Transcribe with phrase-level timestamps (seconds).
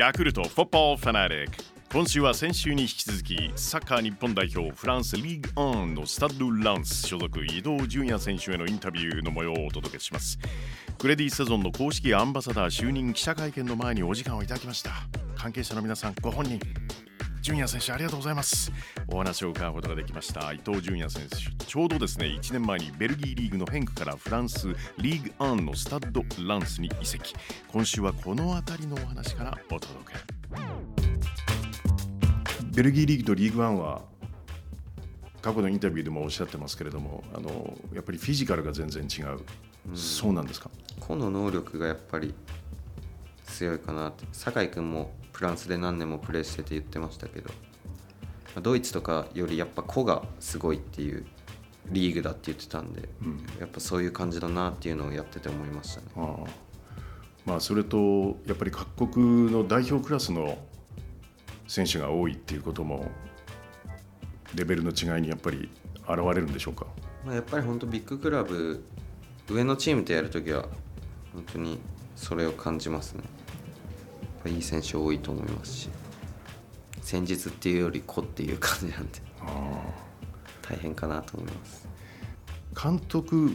[0.00, 1.56] ヤクルトフォッポーファナリック
[1.92, 10.38] 今週は先週に引き続きサッカー日本代表フランスリーグオンのスタッド・ランス所属伊藤純也選手へのインタビューの模様をお届けします。
[10.96, 14.92] クレディセゾンの公式アンバサダー就任記者会見の前にお時間をいただきました。
[15.36, 16.58] 関係者の皆さんご本人。
[17.42, 18.70] 純也選手ありがとうございます。
[19.08, 20.52] お話を伺うことができました。
[20.52, 27.34] 伊藤純也選手ちょうどですね1年前にベルギーリーグのヘンクからフランスリーグアンのスタッド・ランスに移籍。
[27.68, 30.18] 今週はこの辺りのお話からお届け。
[32.74, 34.02] ベルギーリーグとリーグワンは
[35.42, 39.40] 過去のインタビューでもおっしゃってますけれどもあのやっぱりフィジカルが全然違う、
[39.88, 40.70] うん、そうなんですか？
[41.00, 42.34] 個の能力がやっぱり
[43.46, 44.24] 強いかなって。
[44.32, 47.50] 酒井君もフランスで何年もプレーしてて言ってましたけど
[48.60, 51.24] ドイツとかよりやっぱ個がすごいっていう
[51.86, 56.08] リーグだって言ってたんで、うん、やっぱそういう感じだなっていうのをやってて思いましたね。
[56.16, 56.36] あ
[57.46, 60.58] まあ、それとやっぱり各国の代表クラスの
[61.66, 63.10] 選手が多いっていうことも
[64.54, 65.70] レベルの違いにやっぱり
[66.06, 66.84] 現れるんでしょうか、
[67.24, 68.84] まあ、やっぱり本当ビッグクラブ
[69.48, 70.68] 上のチームとやるときは
[71.32, 71.80] 本当に
[72.14, 73.22] それを感じますね。
[74.48, 75.88] いい選手多いと思いますし
[77.02, 79.20] 戦術っていうより個っていう感じなんで
[80.62, 81.88] 大変かなと思います。
[82.80, 83.52] 監督っ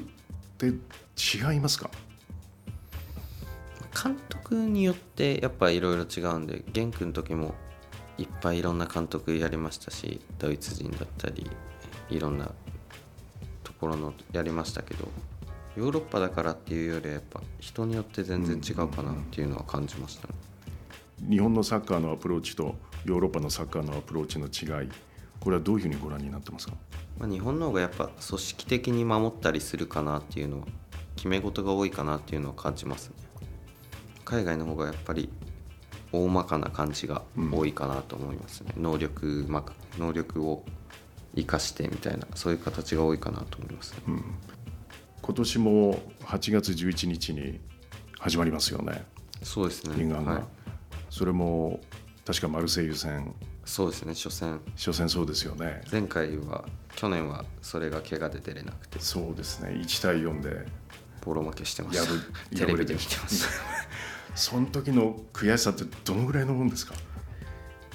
[0.57, 1.89] て違いますか？
[4.03, 7.55] 監督によってやっぱいろいろ違うんで玄君の時も
[8.17, 11.49] いっぱいいろんな監督やりましたしドイツ人だったり
[12.09, 12.51] いろんな
[13.63, 15.07] ところのやりましたけど
[15.77, 20.33] ヨーロッパだからっていうよりはやっぱ人によって全然違うかなっていうのは感じましたね。
[21.19, 24.89] 日本のサッカーのアプローチとヨーロッパのサッカーのアプローチの違い
[25.39, 26.73] これはどういうふうにご覧になってますか、
[27.17, 30.67] まあ、日本の方がやっぱ組織的に守ったりするかなっていうのは
[31.15, 33.15] 決め事が多いかなっていうのは感じますね。
[34.25, 35.29] 海外の方がやっぱり
[36.11, 40.63] 大まかな感じが多いかなと思いますね、うん、能力、まあ、能力を
[41.35, 44.23] 生かしてみたいなそういう形が多いかなと思います、ね、うん、
[45.21, 47.59] 今年も8月11日に
[48.19, 49.05] 始まりますよね。
[49.43, 50.43] そうですね、はい、
[51.09, 51.79] それも
[52.25, 53.33] 確かマルセイユ戦。
[53.65, 54.59] そうですね初戦。
[54.75, 55.81] 初戦そうですよね。
[55.91, 58.99] 前回は去年はそれが怪我で出れなくて。
[58.99, 59.69] そうですね。
[59.69, 60.65] 1対4で
[61.21, 62.05] ボロ負けしてました
[62.55, 63.49] テレビで見てました
[64.35, 66.93] その時の悔しさってどのぐらいのもんですか？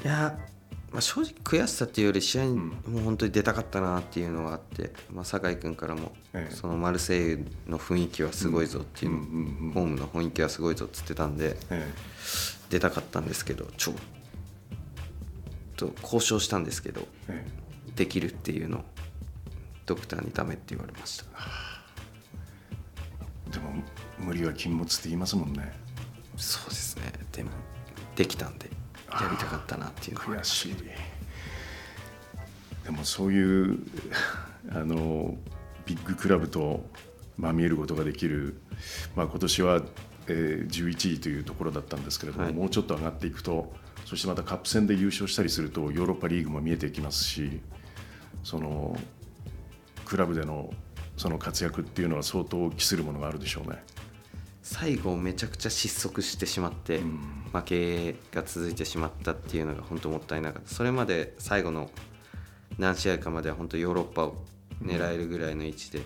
[0.05, 0.37] いや、
[0.91, 6.13] まあ、正直悔しさっていうより試合にもう本当に出たかったなっていうのがあって、まあ、酒井君からも、
[6.51, 9.13] そのマルセイユの雰囲気はすごいぞっていう,、
[9.73, 13.95] ホームの雰囲気はすごいぞっつってたんで、ええ出たかったんですけどちょっ
[15.77, 18.85] と交渉したんですけど、ええ、できるっていうのを
[19.87, 21.25] ドクターにダメって言われました。
[23.51, 23.83] でも
[24.19, 25.73] 無理は禁物って言いますもんね。
[26.37, 27.13] そうですね。
[27.33, 27.51] でも
[28.15, 28.71] できたんで
[29.11, 30.77] やりたかったなっていう悔しい。
[32.85, 33.79] でもそういう
[34.71, 35.37] あの
[35.87, 36.89] ビッグクラブと、
[37.37, 38.61] まあ、見えることができる、
[39.17, 39.83] まあ、今年は
[40.31, 43.73] えー、11位というところだったんですけれども、はい、もうちょっと上がっていくと
[44.07, 47.61] そしてまたカップ戦で優勝したりするとヨーロッパリーグも見えてきますし
[48.45, 48.97] その
[50.05, 50.73] クラブでの
[51.17, 53.83] その活躍っていうのは相当期するものがあるでしょうね。
[54.63, 57.19] 最後めちゃくちゃ失速してしまって、うん、
[57.53, 60.75] 負けが続いてしまったっていうのが本当もったいなかった。
[60.75, 61.91] それまで最後の
[62.79, 64.37] 何試合かまでは本当ヨーロッパを
[64.83, 66.01] 狙えるぐらいの位置で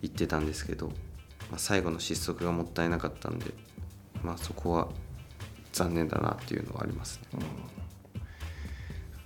[0.00, 0.90] 行ってたんですけど、
[1.50, 3.52] まあ、最後の失速がもったいなかったんで、
[4.22, 4.88] まあ、そこは
[5.72, 7.28] 残念だなっていうのはありますね。
[7.34, 7.74] うん。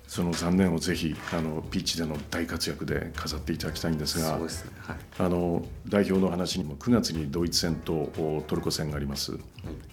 [0.09, 4.45] その残念をぜひあのピッチでの大活躍で飾っていただきたいんですが、ね。
[4.81, 9.41] はい、あの代表の話にも9月にドイツ戦とトルコ戦があります、はい、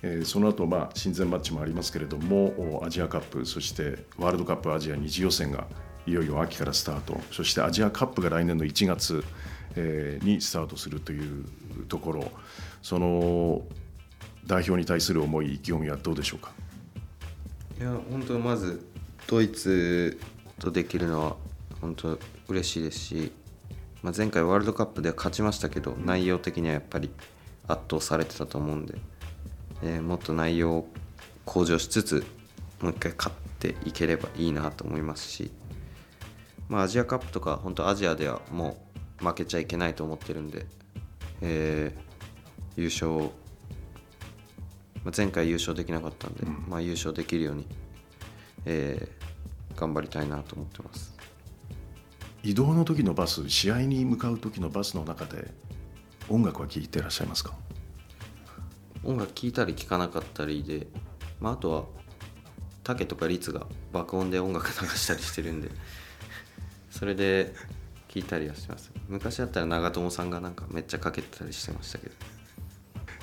[0.03, 5.67] えー、その後、まあ親善マッチもありますけれどもアジアカップそしてワールドカップアジア二次予選が
[6.07, 7.19] いよいよ秋からスタート。
[7.31, 9.21] そしてアジアカップが来年の1月、
[9.75, 11.45] えー、にスタートするという
[11.87, 12.31] ところ。
[12.81, 13.63] その
[14.45, 16.51] 代表に対する思い意気込みはどうでしょうか？
[17.79, 18.87] いや本当まず
[19.27, 20.19] ドイツ
[20.59, 21.35] とできるのは
[21.81, 23.31] 本当嬉しいですし、
[24.03, 27.09] まあ、前回ワールドカップでは勝ちましたけど内容的にはやっぱり
[27.67, 28.95] 圧倒されてたと思うんで、
[29.81, 30.87] えー、もっと内容を
[31.43, 32.23] 向上しつつ
[32.81, 35.51] もう一回勝っていければいいなと思いますし、
[36.69, 38.84] まあ、アジアカップとか本当アジアではもう
[39.19, 40.65] 負けちゃいけないと思ってるんで、
[41.41, 43.31] えー、優勝
[45.03, 47.67] まあ、前回優勝できなかったんで、うん、まあ、優勝できるように、
[48.65, 51.13] えー、頑張りたいなと思ってます。
[52.41, 55.51] 移動の時のバス試合に向かう時のバスの中で
[56.27, 57.53] 音楽は聴いてらっしゃいますか？
[59.03, 60.87] 音楽聴いたり聴かなかったりで、
[61.39, 61.83] まあ、あとは
[62.83, 65.69] 竹とか律が爆音で音楽流したりしてるんで
[66.89, 67.53] それで
[68.15, 68.93] 聞いたりはします。
[69.09, 72.15] 昔だったら長友さんがなんかめっちゃかけてたりしてましたけど。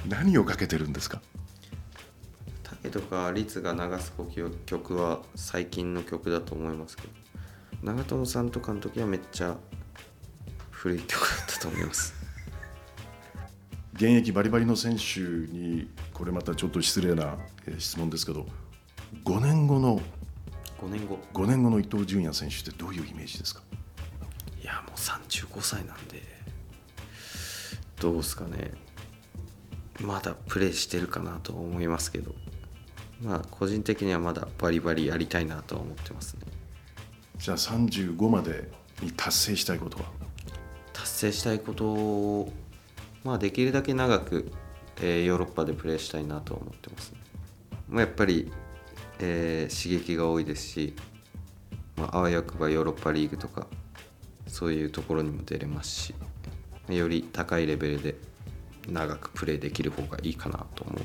[0.06, 1.22] 何をかけてるんですか？
[2.62, 4.12] 竹とか律が流す
[4.66, 7.08] 曲は最近の曲だと思いますけど。
[7.82, 9.56] 長友さんとかの時はめっちゃ
[10.70, 12.12] 古い曲だったと思います。
[13.94, 17.38] 現役バリバリの選手にこれまたちょっと失礼な
[17.78, 18.46] 質問ですけど
[19.24, 20.02] 5年後の
[20.82, 21.18] 5年後。
[21.32, 23.62] 5年後の伊東純也選手ってどういうイメージですか？
[24.62, 26.22] いやもう35歳なんで
[28.00, 28.72] どうですかね。
[30.00, 32.34] まだプレーしてるかなと思いますけど。
[33.22, 36.42] まあ個人的にはまだバリバリやりたいなとは思ってますね。
[37.38, 38.68] じゃあ35まで
[39.00, 40.06] に達成したいことは？
[40.92, 42.52] 達成したいことを
[43.24, 44.50] まあできるだけ長く、
[45.00, 47.18] えー、ヨーロッパでプレーしたいなと思ってますね、
[47.88, 48.50] まあ、やっぱり、
[49.20, 50.96] えー、刺激が多いですし、
[51.96, 53.68] まあ、あわよくばヨーロッパリーグとか
[54.52, 56.14] そういうところにも出れますし
[56.88, 58.16] より高いレベルで
[58.86, 60.98] 長くプレーできる方がいいかなと思う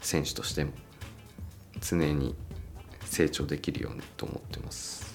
[0.00, 0.72] 選手としても
[1.80, 2.34] 常に
[3.04, 5.14] 成長できるようにと思ってます。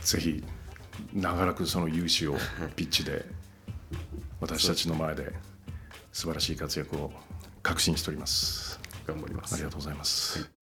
[0.00, 0.44] ぜひ
[1.12, 2.40] 長らくその勇姿を
[2.74, 3.26] ピッチで
[4.40, 5.32] 私たちの前で
[6.12, 7.12] 素晴らしい活躍を
[7.62, 8.80] 確信しております。
[9.06, 9.54] 頑張ります。
[9.54, 10.57] ありがとうございます、はいい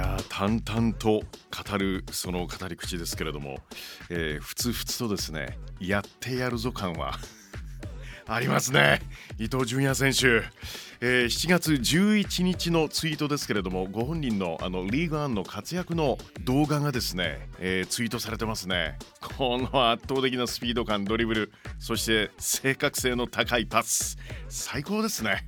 [0.00, 3.58] や淡々と語るその語り口ですけれども、
[4.08, 7.18] えー、ふつふつとですねやってやるぞ感は
[8.26, 9.02] ありますね。
[9.38, 10.44] 伊東純也選手、
[11.00, 18.96] えー、7月11日のツイートですけれどもご本人のあのリーグワンの活躍の動画がですね、えー、ツイートされてますね。
[19.36, 24.16] この圧倒的なスピード感ドリブルそして正確性の高いパス
[24.48, 25.44] 最高ですね。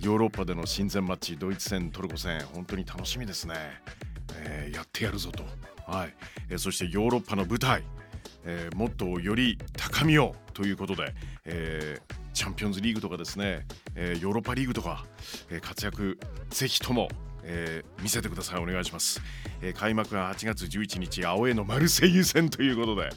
[0.00, 3.54] ヨーロッパでの親善マッチドイツ戦トルコ戦本当に楽しみですね、
[4.34, 5.42] えー、やってやるぞと、
[5.90, 6.14] はい。
[6.48, 7.82] えー、そしてヨーロッパの舞台、
[8.44, 11.14] えー、もっとより高みをということで、
[11.44, 15.04] えー、チャンピオンズリーグとかですね、えー、ヨーロッパリーグとか、
[15.50, 16.18] えー、活躍
[16.50, 17.08] ぜひとも
[17.50, 18.62] えー、見せてください。
[18.62, 19.22] お願いします、
[19.62, 23.08] えー、開幕は8月11日青江のマルセイユ戦ということで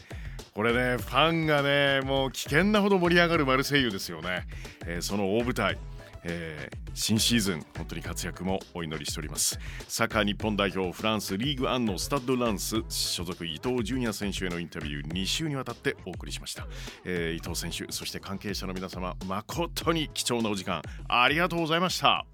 [0.54, 4.48] これねファンがねもう危険なほど盛り上がるマルセイユですよね、
[4.86, 5.78] えー、その大舞台
[6.24, 9.60] えー、新シーズン本当に活躍もお祈りしております。
[9.88, 16.68] サッカー日本代表フランスリーグアンのスタッド・ランス所属伊藤純也選手へのインタビュー2週にわたってお送りしました、
[17.06, 22.31] えー、伊藤選手そして関係者の皆様誠に貴重なお時間ありがとうございました。